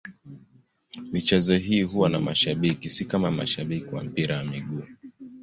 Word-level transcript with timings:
Michezo 1.11 1.57
hii 1.57 1.83
huwa 1.83 2.09
na 2.09 2.19
mashabiki, 2.19 2.89
si 2.89 3.05
kama 3.05 3.31
mashabiki 3.31 3.95
wa 3.95 4.03
mpira 4.03 4.37
wa 4.37 4.43
miguu. 4.43 4.83